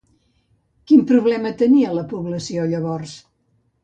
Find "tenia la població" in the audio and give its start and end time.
1.59-2.65